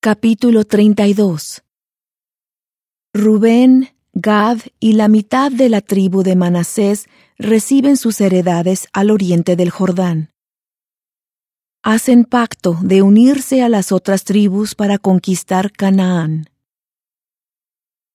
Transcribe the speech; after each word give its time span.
Capítulo 0.00 0.64
32 0.64 1.64
Rubén, 3.12 3.88
Gad 4.12 4.58
y 4.78 4.92
la 4.92 5.08
mitad 5.08 5.50
de 5.50 5.68
la 5.68 5.80
tribu 5.80 6.22
de 6.22 6.36
Manasés 6.36 7.08
reciben 7.36 7.96
sus 7.96 8.20
heredades 8.20 8.86
al 8.92 9.10
oriente 9.10 9.56
del 9.56 9.70
Jordán. 9.70 10.30
Hacen 11.82 12.24
pacto 12.24 12.78
de 12.80 13.02
unirse 13.02 13.64
a 13.64 13.68
las 13.68 13.90
otras 13.90 14.22
tribus 14.22 14.76
para 14.76 14.98
conquistar 14.98 15.72
Canaán. 15.72 16.48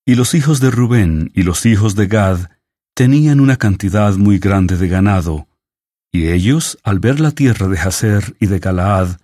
Y 0.06 0.16
los 0.16 0.36
hijos 0.36 0.62
de 0.62 0.72
Rubén 0.72 1.32
y 1.34 1.44
los 1.44 1.66
hijos 1.66 1.96
de 1.96 2.08
Gad 2.08 2.50
tenían 2.94 3.42
una 3.42 3.58
cantidad 3.58 4.16
muy 4.16 4.40
grande 4.40 4.78
de 4.78 4.88
ganado, 4.88 5.50
y 6.14 6.30
ellos, 6.30 6.78
al 6.84 7.00
ver 7.00 7.20
la 7.20 7.32
tierra 7.32 7.68
de 7.68 7.76
Jaser 7.76 8.38
y 8.40 8.46
de 8.46 8.60
Galaad, 8.60 9.18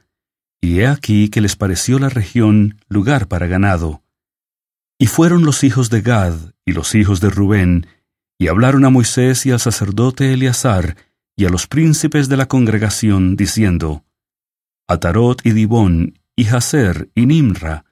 y 0.61 0.79
he 0.79 0.87
aquí 0.87 1.29
que 1.29 1.41
les 1.41 1.55
pareció 1.55 1.99
la 1.99 2.09
región 2.09 2.79
lugar 2.87 3.27
para 3.27 3.47
ganado. 3.47 4.03
Y 4.99 5.07
fueron 5.07 5.45
los 5.45 5.63
hijos 5.63 5.89
de 5.89 6.01
Gad 6.01 6.35
y 6.65 6.73
los 6.73 6.95
hijos 6.95 7.21
de 7.21 7.29
Rubén, 7.29 7.87
y 8.37 8.47
hablaron 8.47 8.85
a 8.85 8.89
Moisés 8.89 9.45
y 9.45 9.51
al 9.51 9.59
sacerdote 9.59 10.33
Eleazar 10.33 10.95
y 11.35 11.45
a 11.45 11.49
los 11.49 11.67
príncipes 11.67 12.27
de 12.27 12.37
la 12.37 12.47
congregación, 12.47 13.37
diciendo, 13.37 14.03
Atarot 14.87 15.45
y 15.45 15.51
Dibón, 15.51 16.19
y 16.35 16.45
Jaser 16.45 17.09
y 17.15 17.25
Nimra, 17.25 17.85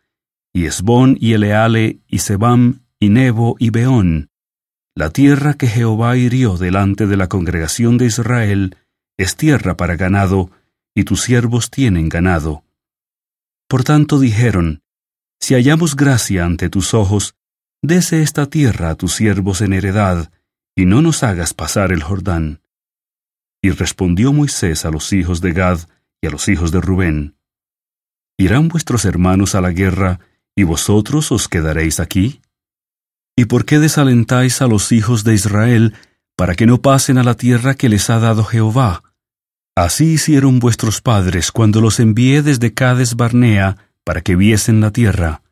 y 0.54 0.66
Esbón 0.66 1.18
y 1.20 1.34
Eleale, 1.34 2.00
y 2.08 2.20
Sebam, 2.20 2.82
y 3.00 3.10
Nebo 3.10 3.56
y 3.60 3.70
Beón, 3.70 4.30
la 4.98 5.12
tierra 5.12 5.54
que 5.54 5.68
Jehová 5.68 6.18
hirió 6.18 6.58
delante 6.58 7.06
de 7.06 7.18
la 7.18 7.28
congregación 7.28 8.00
de 8.00 8.08
Israel, 8.08 8.78
es 9.16 9.36
tierra 9.36 9.78
para 9.78 9.96
ganado, 9.96 10.50
y 10.98 11.04
tus 11.04 11.22
siervos 11.22 11.70
tienen 11.70 12.10
ganado. 12.10 12.64
Por 13.70 13.84
tanto 13.84 14.20
dijeron, 14.20 14.82
Si 15.40 15.54
hallamos 15.54 15.96
gracia 15.96 16.44
ante 16.44 16.70
tus 16.70 16.96
ojos, 16.96 17.36
dese 17.84 18.24
esta 18.24 18.48
tierra 18.48 18.90
a 18.90 18.96
tus 18.96 19.14
siervos 19.14 19.62
en 19.62 19.74
heredad, 19.74 20.32
y 20.76 20.88
no 20.88 21.04
nos 21.04 21.22
hagas 21.22 21.54
pasar 21.54 21.92
el 21.92 22.02
Jordán. 22.02 22.62
Y 23.62 23.70
respondió 23.70 24.34
Moisés 24.34 24.86
a 24.86 24.90
los 24.90 25.14
hijos 25.14 25.40
de 25.40 25.54
Gad 25.54 25.82
y 26.20 26.26
a 26.26 26.32
los 26.32 26.48
hijos 26.48 26.72
de 26.72 26.82
Rubén, 26.82 27.38
¿Irán 28.36 28.68
vuestros 28.68 29.06
hermanos 29.06 29.54
a 29.54 29.62
la 29.62 29.70
guerra, 29.70 30.20
y 30.56 30.64
vosotros 30.64 31.32
os 31.32 31.48
quedaréis 31.48 32.00
aquí? 32.00 32.42
¿Y 33.36 33.46
por 33.46 33.66
qué 33.66 33.78
desalentáis 33.78 34.64
a 34.64 34.68
los 34.68 34.92
hijos 34.92 35.24
de 35.24 35.36
Israel 35.36 35.94
para 36.36 36.56
que 36.56 36.66
no 36.66 36.82
pasen 36.82 37.20
a 37.20 37.24
la 37.24 37.36
tierra 37.36 37.76
que 37.76 37.88
les 37.88 38.10
ha 38.10 38.18
dado 38.18 38.44
Jehová? 38.44 39.04
Así 39.78 40.14
hicieron 40.14 40.58
vuestros 40.58 41.02
padres 41.02 41.52
cuando 41.52 41.82
los 41.82 42.00
envié 42.00 42.42
desde 42.42 42.74
Cades 42.74 43.16
Barnea 43.16 43.78
para 44.04 44.22
que 44.22 44.36
viesen 44.36 44.82
la 44.82 44.90
tierra. 44.90 45.44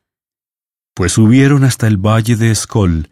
Pues 0.96 1.12
subieron 1.12 1.64
hasta 1.64 1.86
el 1.86 1.98
valle 1.98 2.36
de 2.36 2.50
Escol, 2.50 3.12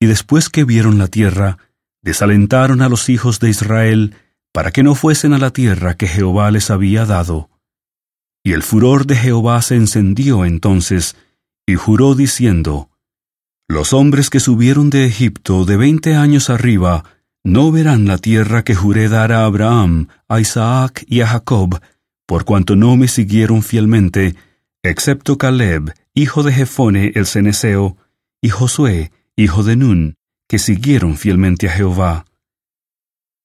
y 0.00 0.06
después 0.06 0.48
que 0.48 0.64
vieron 0.64 0.96
la 0.96 1.08
tierra, 1.08 1.58
desalentaron 2.00 2.80
a 2.80 2.88
los 2.88 3.10
hijos 3.10 3.40
de 3.40 3.50
Israel 3.50 4.16
para 4.54 4.70
que 4.70 4.82
no 4.82 4.94
fuesen 4.94 5.34
a 5.34 5.38
la 5.38 5.50
tierra 5.50 5.98
que 5.98 6.06
Jehová 6.06 6.50
les 6.50 6.70
había 6.70 7.04
dado. 7.04 7.50
Y 8.42 8.52
el 8.52 8.62
furor 8.62 9.04
de 9.04 9.16
Jehová 9.16 9.60
se 9.60 9.74
encendió 9.74 10.46
entonces, 10.46 11.14
y 11.66 11.74
juró 11.74 12.14
diciendo, 12.14 12.88
Los 13.68 13.92
hombres 13.92 14.30
que 14.30 14.40
subieron 14.40 14.88
de 14.88 15.04
Egipto 15.04 15.66
de 15.66 15.76
veinte 15.76 16.14
años 16.14 16.48
arriba 16.48 17.04
no 17.44 17.70
verán 17.70 18.06
la 18.06 18.16
tierra 18.16 18.64
que 18.64 18.74
juré 18.74 19.08
dar 19.08 19.30
a 19.30 19.44
Abraham, 19.44 20.08
a 20.28 20.40
Isaac 20.40 21.04
y 21.06 21.20
a 21.20 21.26
Jacob, 21.26 21.80
por 22.26 22.44
cuanto 22.46 22.74
no 22.74 22.96
me 22.96 23.06
siguieron 23.06 23.62
fielmente, 23.62 24.34
excepto 24.82 25.36
Caleb, 25.36 25.92
hijo 26.14 26.42
de 26.42 26.52
Jefone 26.52 27.12
el 27.14 27.26
ceneseo, 27.26 27.98
y 28.40 28.48
Josué, 28.48 29.12
hijo 29.36 29.62
de 29.62 29.76
Nun, 29.76 30.14
que 30.48 30.58
siguieron 30.58 31.16
fielmente 31.16 31.68
a 31.68 31.72
Jehová. 31.72 32.24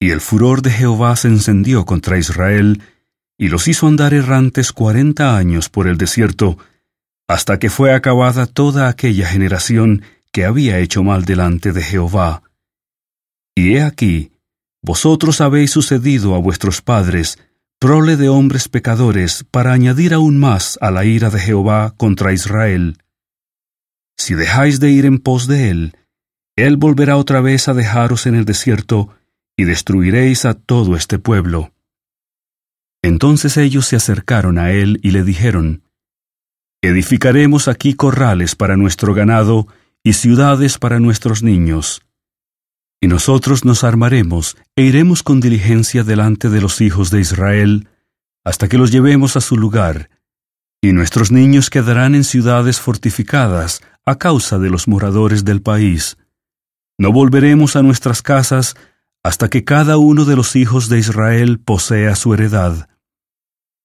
Y 0.00 0.10
el 0.10 0.22
furor 0.22 0.62
de 0.62 0.70
Jehová 0.70 1.14
se 1.16 1.28
encendió 1.28 1.84
contra 1.84 2.18
Israel, 2.18 2.82
y 3.38 3.48
los 3.48 3.68
hizo 3.68 3.86
andar 3.86 4.14
errantes 4.14 4.72
cuarenta 4.72 5.36
años 5.36 5.68
por 5.68 5.86
el 5.86 5.98
desierto, 5.98 6.56
hasta 7.28 7.58
que 7.58 7.68
fue 7.68 7.92
acabada 7.92 8.46
toda 8.46 8.88
aquella 8.88 9.28
generación 9.28 10.02
que 10.32 10.46
había 10.46 10.78
hecho 10.78 11.02
mal 11.02 11.24
delante 11.26 11.72
de 11.72 11.82
Jehová. 11.82 12.42
Y 13.54 13.74
he 13.74 13.82
aquí, 13.82 14.32
vosotros 14.82 15.40
habéis 15.40 15.70
sucedido 15.70 16.34
a 16.34 16.38
vuestros 16.38 16.80
padres, 16.80 17.38
prole 17.78 18.16
de 18.16 18.28
hombres 18.28 18.68
pecadores, 18.68 19.44
para 19.50 19.72
añadir 19.72 20.14
aún 20.14 20.38
más 20.38 20.78
a 20.80 20.90
la 20.90 21.04
ira 21.04 21.30
de 21.30 21.38
Jehová 21.38 21.94
contra 21.96 22.32
Israel. 22.32 22.98
Si 24.16 24.34
dejáis 24.34 24.80
de 24.80 24.90
ir 24.90 25.06
en 25.06 25.18
pos 25.18 25.46
de 25.46 25.70
él, 25.70 25.96
él 26.56 26.76
volverá 26.76 27.16
otra 27.16 27.40
vez 27.40 27.68
a 27.68 27.74
dejaros 27.74 28.26
en 28.26 28.34
el 28.34 28.44
desierto, 28.44 29.14
y 29.56 29.64
destruiréis 29.64 30.46
a 30.46 30.54
todo 30.54 30.96
este 30.96 31.18
pueblo. 31.18 31.74
Entonces 33.02 33.56
ellos 33.56 33.86
se 33.86 33.96
acercaron 33.96 34.58
a 34.58 34.70
él 34.70 34.98
y 35.02 35.10
le 35.10 35.22
dijeron, 35.22 35.82
Edificaremos 36.82 37.68
aquí 37.68 37.92
corrales 37.92 38.54
para 38.54 38.78
nuestro 38.78 39.12
ganado 39.12 39.66
y 40.02 40.14
ciudades 40.14 40.78
para 40.78 40.98
nuestros 40.98 41.42
niños 41.42 42.02
y 43.00 43.08
nosotros 43.08 43.64
nos 43.64 43.82
armaremos 43.82 44.56
e 44.76 44.82
iremos 44.82 45.22
con 45.22 45.40
diligencia 45.40 46.04
delante 46.04 46.50
de 46.50 46.60
los 46.60 46.80
hijos 46.80 47.10
de 47.10 47.20
Israel, 47.20 47.88
hasta 48.44 48.68
que 48.68 48.78
los 48.78 48.92
llevemos 48.92 49.36
a 49.36 49.40
su 49.40 49.56
lugar, 49.56 50.10
y 50.82 50.92
nuestros 50.92 51.30
niños 51.30 51.70
quedarán 51.70 52.14
en 52.14 52.24
ciudades 52.24 52.80
fortificadas 52.80 53.82
a 54.04 54.16
causa 54.16 54.58
de 54.58 54.70
los 54.70 54.88
moradores 54.88 55.44
del 55.44 55.62
país. 55.62 56.16
No 56.98 57.12
volveremos 57.12 57.76
a 57.76 57.82
nuestras 57.82 58.22
casas 58.22 58.76
hasta 59.22 59.48
que 59.48 59.64
cada 59.64 59.98
uno 59.98 60.24
de 60.24 60.36
los 60.36 60.56
hijos 60.56 60.88
de 60.88 60.98
Israel 60.98 61.58
posea 61.58 62.14
su 62.16 62.32
heredad. 62.32 62.88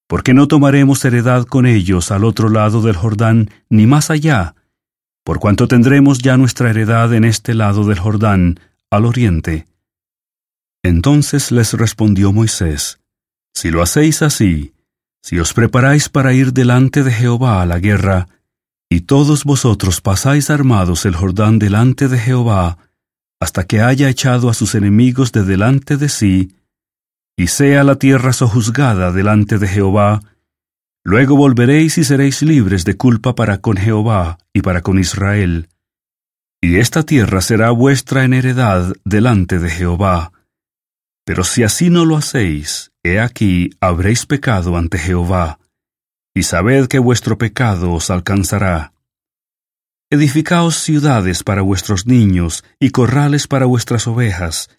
Porque 0.08 0.34
no 0.34 0.48
tomaremos 0.48 1.04
heredad 1.04 1.46
con 1.46 1.66
ellos 1.66 2.12
al 2.12 2.24
otro 2.24 2.50
lado 2.50 2.82
del 2.82 2.96
Jordán, 2.96 3.50
ni 3.70 3.88
más 3.88 4.10
allá, 4.10 4.56
por 5.24 5.40
cuanto 5.40 5.68
tendremos 5.68 6.20
ya 6.20 6.38
nuestra 6.38 6.70
heredad 6.70 7.14
en 7.14 7.26
este 7.26 7.54
lado 7.54 7.86
del 7.86 8.00
Jordán, 8.00 8.60
al 8.92 9.06
oriente. 9.06 9.68
Entonces 10.84 11.52
les 11.52 11.74
respondió 11.74 12.32
Moisés, 12.32 13.00
Si 13.54 13.72
lo 13.72 13.82
hacéis 13.82 14.22
así, 14.22 14.74
si 15.22 15.40
os 15.40 15.54
preparáis 15.54 16.10
para 16.10 16.34
ir 16.34 16.54
delante 16.54 17.04
de 17.04 17.12
Jehová 17.12 17.62
a 17.62 17.66
la 17.66 17.80
guerra, 17.80 18.28
y 18.90 19.02
todos 19.02 19.44
vosotros 19.44 20.02
pasáis 20.02 20.50
armados 20.50 21.06
el 21.06 21.16
Jordán 21.16 21.58
delante 21.58 22.08
de 22.08 22.20
Jehová, 22.20 22.78
hasta 23.40 23.66
que 23.66 23.82
haya 23.82 24.10
echado 24.10 24.50
a 24.50 24.54
sus 24.54 24.76
enemigos 24.76 25.32
de 25.32 25.44
delante 25.44 25.98
de 25.98 26.10
sí, 26.10 26.56
y 27.36 27.48
sea 27.48 27.84
la 27.84 27.96
tierra 27.96 28.32
sojuzgada 28.32 29.12
delante 29.12 29.58
de 29.58 29.68
Jehová, 29.68 30.22
luego 31.04 31.36
volveréis 31.36 31.98
y 31.98 32.04
seréis 32.04 32.44
libres 32.44 32.86
de 32.86 32.96
culpa 32.96 33.36
para 33.36 33.58
con 33.58 33.78
Jehová 33.78 34.38
y 34.54 34.62
para 34.62 34.82
con 34.82 35.00
Israel 35.00 35.68
y 36.62 36.78
esta 36.78 37.04
tierra 37.04 37.42
será 37.42 37.72
vuestra 37.72 38.24
en 38.24 38.34
heredad 38.34 38.94
delante 39.04 39.60
de 39.60 39.70
Jehová. 39.70 40.32
Pero 41.26 41.44
si 41.44 41.64
así 41.64 41.90
no 41.90 42.06
lo 42.06 42.18
hacéis, 42.18 42.92
he 43.04 43.20
aquí 43.20 43.72
habréis 43.82 44.26
pecado 44.26 44.78
ante 44.78 44.98
Jehová, 44.98 45.60
y 46.36 46.44
sabed 46.44 46.88
que 46.88 47.00
vuestro 47.00 47.38
pecado 47.38 47.94
os 47.94 48.10
alcanzará. 48.10 48.94
Edificaos 50.12 50.76
ciudades 50.76 51.44
para 51.44 51.62
vuestros 51.62 52.06
niños 52.06 52.64
y 52.80 52.92
corrales 52.92 53.48
para 53.48 53.66
vuestras 53.66 54.08
ovejas, 54.08 54.70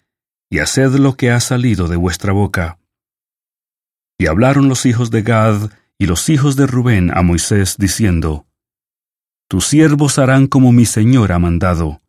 y 0.49 0.59
haced 0.59 0.95
lo 0.95 1.15
que 1.15 1.31
ha 1.31 1.39
salido 1.41 1.87
de 1.87 1.97
vuestra 1.97 2.31
boca. 2.31 2.79
Y 4.17 4.27
hablaron 4.27 4.69
los 4.69 4.85
hijos 4.85 5.11
de 5.11 5.21
Gad 5.21 5.69
y 5.99 6.05
los 6.05 6.29
hijos 6.29 6.55
de 6.55 6.65
Rubén 6.65 7.11
a 7.15 7.21
Moisés, 7.21 7.75
diciendo, 7.77 8.46
tus 9.47 9.65
siervos 9.67 10.19
harán 10.19 10.47
como 10.47 10.71
mi 10.71 10.85
Señor 10.85 11.31
ha 11.31 11.39
mandado. 11.39 12.01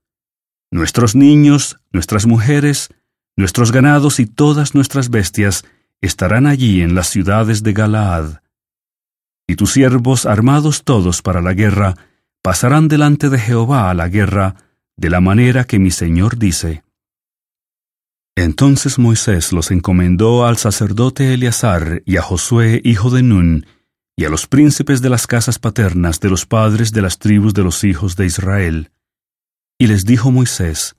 Nuestros 0.70 1.14
niños, 1.14 1.78
nuestras 1.92 2.26
mujeres, 2.26 2.90
nuestros 3.36 3.72
ganados 3.72 4.20
y 4.20 4.26
todas 4.26 4.74
nuestras 4.74 5.10
bestias 5.10 5.64
estarán 6.00 6.46
allí 6.46 6.82
en 6.82 6.94
las 6.94 7.08
ciudades 7.08 7.62
de 7.62 7.72
Galaad. 7.72 8.40
Y 9.46 9.56
tus 9.56 9.72
siervos, 9.72 10.26
armados 10.26 10.84
todos 10.84 11.22
para 11.22 11.40
la 11.40 11.54
guerra, 11.54 11.94
pasarán 12.42 12.88
delante 12.88 13.30
de 13.30 13.38
Jehová 13.38 13.90
a 13.90 13.94
la 13.94 14.08
guerra, 14.08 14.56
de 14.96 15.10
la 15.10 15.20
manera 15.20 15.64
que 15.64 15.78
mi 15.78 15.90
Señor 15.90 16.38
dice. 16.38 16.82
Entonces 18.36 18.98
Moisés 18.98 19.52
los 19.52 19.70
encomendó 19.70 20.44
al 20.44 20.58
sacerdote 20.58 21.34
Eleazar 21.34 22.02
y 22.04 22.18
a 22.18 22.22
Josué 22.22 22.80
hijo 22.84 23.10
de 23.10 23.22
Nun, 23.22 23.66
y 24.18 24.24
a 24.24 24.28
los 24.28 24.48
príncipes 24.48 25.00
de 25.00 25.10
las 25.10 25.28
casas 25.28 25.60
paternas 25.60 26.18
de 26.18 26.28
los 26.28 26.44
padres 26.44 26.90
de 26.90 27.02
las 27.02 27.20
tribus 27.20 27.54
de 27.54 27.62
los 27.62 27.84
hijos 27.84 28.16
de 28.16 28.26
Israel. 28.26 28.90
Y 29.78 29.86
les 29.86 30.04
dijo 30.04 30.32
Moisés, 30.32 30.96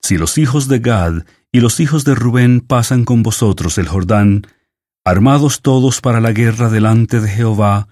Si 0.00 0.16
los 0.16 0.38
hijos 0.38 0.66
de 0.66 0.78
Gad 0.78 1.26
y 1.52 1.60
los 1.60 1.80
hijos 1.80 2.06
de 2.06 2.14
Rubén 2.14 2.62
pasan 2.62 3.04
con 3.04 3.22
vosotros 3.22 3.76
el 3.76 3.88
Jordán, 3.88 4.46
armados 5.04 5.60
todos 5.60 6.00
para 6.00 6.22
la 6.22 6.32
guerra 6.32 6.70
delante 6.70 7.20
de 7.20 7.28
Jehová, 7.28 7.88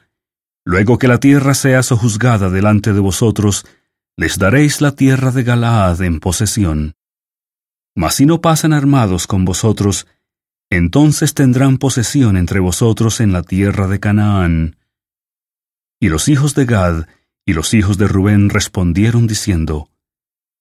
Luego 0.65 0.99
que 0.99 1.09
la 1.09 1.19
tierra 1.19 1.55
sea 1.55 1.83
sojuzgada 1.83 2.51
delante 2.51 2.93
de 2.93 3.01
vosotros, 3.01 3.67
les 4.19 4.39
daréis 4.39 4.83
la 4.83 4.93
tierra 4.93 5.31
de 5.31 5.43
Galaad 5.43 6.03
en 6.03 6.21
posesión. 6.21 6.95
Mas 7.95 8.17
si 8.17 8.27
no 8.27 8.43
pasan 8.43 8.75
armados 8.75 9.27
con 9.27 9.47
vosotros, 9.47 10.07
entonces 10.71 11.35
tendrán 11.35 11.79
posesión 11.79 12.37
entre 12.37 12.61
vosotros 12.61 13.21
en 13.21 13.33
la 13.33 13.43
tierra 13.43 13.87
de 13.89 14.01
Canaán. 14.01 14.77
Y 16.01 16.09
los 16.09 16.29
hijos 16.29 16.55
de 16.55 16.67
Gad 16.67 17.07
y 17.47 17.55
los 17.55 17.73
hijos 17.75 17.97
de 17.97 18.07
Rubén 18.07 18.51
respondieron 18.51 19.27
diciendo, 19.27 19.91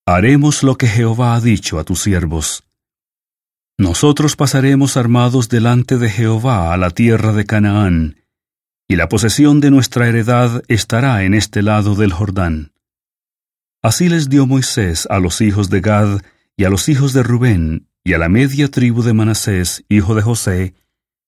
Haremos 0.05 0.63
lo 0.63 0.77
que 0.77 0.87
Jehová 0.87 1.35
ha 1.35 1.41
dicho 1.41 1.79
a 1.79 1.83
tus 1.83 1.99
siervos. 1.99 2.63
Nosotros 3.77 4.35
pasaremos 4.35 4.95
armados 4.95 5.49
delante 5.49 5.97
de 5.97 6.09
Jehová 6.09 6.73
a 6.73 6.77
la 6.77 6.89
tierra 6.91 7.33
de 7.33 7.45
Canaán, 7.45 8.23
y 8.87 8.95
la 8.95 9.09
posesión 9.09 9.59
de 9.59 9.69
nuestra 9.69 10.07
heredad 10.07 10.63
estará 10.69 11.23
en 11.23 11.33
este 11.33 11.61
lado 11.61 11.95
del 11.95 12.13
Jordán. 12.13 12.71
Así 13.83 14.07
les 14.07 14.29
dio 14.29 14.47
Moisés 14.47 15.07
a 15.11 15.19
los 15.19 15.41
hijos 15.41 15.69
de 15.69 15.81
Gad 15.81 16.21
y 16.55 16.63
a 16.63 16.69
los 16.69 16.87
hijos 16.87 17.13
de 17.13 17.21
Rubén 17.21 17.87
y 18.07 18.13
a 18.13 18.17
la 18.17 18.29
media 18.29 18.71
tribu 18.71 19.03
de 19.03 19.11
Manasés, 19.11 19.83
hijo 19.89 20.15
de 20.15 20.21
José, 20.21 20.75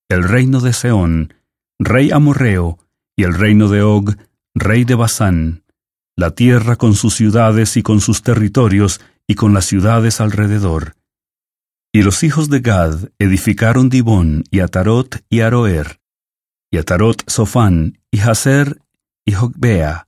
el 0.07 0.23
reino 0.23 0.61
de 0.61 0.71
Seón, 0.71 1.33
rey 1.77 2.09
amorreo, 2.09 2.79
y 3.17 3.23
el 3.23 3.33
reino 3.33 3.67
de 3.67 3.81
Og, 3.81 4.15
rey 4.55 4.85
de 4.85 4.95
Basán, 4.95 5.65
la 6.15 6.31
tierra 6.31 6.77
con 6.77 6.95
sus 6.95 7.15
ciudades 7.15 7.75
y 7.75 7.83
con 7.83 7.99
sus 7.99 8.21
territorios 8.23 9.01
y 9.27 9.35
con 9.35 9.53
las 9.53 9.65
ciudades 9.65 10.21
alrededor. 10.21 10.95
Y 11.91 12.03
los 12.03 12.23
hijos 12.23 12.49
de 12.49 12.61
Gad 12.61 13.09
edificaron 13.19 13.89
Dibón 13.89 14.45
y 14.49 14.61
Atarot 14.61 15.21
y 15.29 15.41
Aroer, 15.41 15.99
y 16.71 16.77
Atarot 16.77 17.29
Sofán 17.29 17.99
y 18.09 18.19
Hazer 18.21 18.81
y 19.25 19.33
Jogbea, 19.33 20.07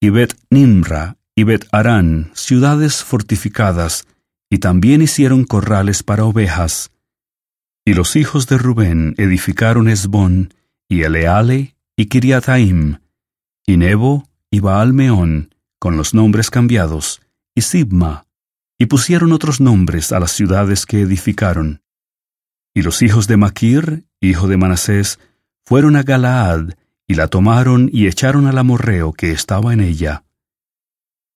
y 0.00 0.10
Bet 0.10 0.36
Nimra 0.50 1.16
y 1.34 1.42
Bet 1.42 1.66
Arán, 1.72 2.30
ciudades 2.32 3.02
fortificadas, 3.02 4.06
y 4.50 4.58
también 4.58 5.02
hicieron 5.02 5.44
corrales 5.44 6.02
para 6.02 6.24
ovejas. 6.24 6.90
Y 7.84 7.94
los 7.94 8.16
hijos 8.16 8.46
de 8.46 8.58
Rubén 8.58 9.14
edificaron 9.16 9.88
Esbón, 9.88 10.54
y 10.88 11.02
Eleale, 11.02 11.76
y 11.96 12.06
Kiriataim, 12.06 12.98
y 13.66 13.76
Nebo, 13.76 14.28
y 14.50 14.60
Baalmeón, 14.60 15.54
con 15.78 15.96
los 15.96 16.14
nombres 16.14 16.50
cambiados, 16.50 17.22
y 17.54 17.62
Sibma, 17.62 18.26
y 18.78 18.86
pusieron 18.86 19.32
otros 19.32 19.60
nombres 19.60 20.12
a 20.12 20.20
las 20.20 20.32
ciudades 20.32 20.86
que 20.86 21.00
edificaron. 21.00 21.82
Y 22.74 22.82
los 22.82 23.02
hijos 23.02 23.26
de 23.26 23.36
Maquir, 23.36 24.04
hijo 24.20 24.48
de 24.48 24.56
Manasés, 24.56 25.18
fueron 25.64 25.96
a 25.96 26.02
Galaad, 26.02 26.74
y 27.08 27.14
la 27.14 27.28
tomaron 27.28 27.88
y 27.92 28.06
echaron 28.06 28.46
al 28.46 28.58
amorreo 28.58 29.12
que 29.12 29.30
estaba 29.30 29.72
en 29.72 29.80
ella. 29.80 30.25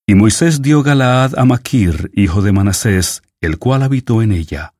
Y 0.07 0.15
Moisés 0.15 0.61
dio 0.61 0.83
Galaad 0.83 1.37
a 1.37 1.45
Maquir, 1.45 2.11
hijo 2.13 2.41
de 2.41 2.51
Manasés, 2.51 3.21
el 3.39 3.57
cual 3.57 3.83
habitó 3.83 4.21
en 4.21 4.31
ella. 4.31 4.73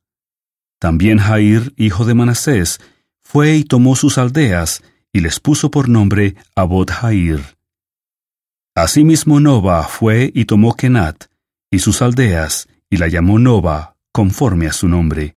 También 0.79 1.19
Jair, 1.19 1.73
hijo 1.77 2.05
de 2.05 2.13
Manasés, 2.13 2.79
fue 3.21 3.55
y 3.55 3.63
tomó 3.63 3.95
sus 3.95 4.17
aldeas, 4.17 4.83
y 5.13 5.19
les 5.19 5.39
puso 5.39 5.69
por 5.71 5.89
nombre 5.89 6.35
Abot 6.55 6.89
Jair. 6.89 7.41
Asimismo 8.75 9.39
Nova 9.39 9.83
fue 9.83 10.31
y 10.33 10.45
tomó 10.45 10.75
Kenat, 10.75 11.25
y 11.69 11.79
sus 11.79 12.01
aldeas, 12.01 12.67
y 12.89 12.97
la 12.97 13.07
llamó 13.07 13.37
Nova, 13.37 13.95
conforme 14.11 14.67
a 14.67 14.73
su 14.73 14.87
nombre. 14.87 15.29